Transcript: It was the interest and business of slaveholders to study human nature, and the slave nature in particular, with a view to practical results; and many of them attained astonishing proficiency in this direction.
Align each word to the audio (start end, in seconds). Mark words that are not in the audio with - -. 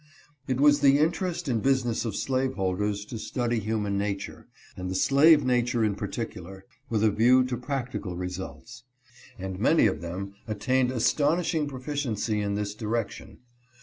It 0.47 0.59
was 0.59 0.79
the 0.79 0.97
interest 0.97 1.47
and 1.47 1.61
business 1.61 2.05
of 2.05 2.15
slaveholders 2.15 3.05
to 3.05 3.19
study 3.19 3.59
human 3.59 3.99
nature, 3.99 4.47
and 4.75 4.89
the 4.89 4.95
slave 4.95 5.45
nature 5.45 5.83
in 5.83 5.93
particular, 5.93 6.65
with 6.89 7.03
a 7.03 7.11
view 7.11 7.43
to 7.43 7.55
practical 7.55 8.15
results; 8.15 8.83
and 9.37 9.59
many 9.59 9.85
of 9.85 10.01
them 10.01 10.33
attained 10.47 10.91
astonishing 10.91 11.67
proficiency 11.67 12.41
in 12.41 12.55
this 12.55 12.73
direction. 12.73 13.41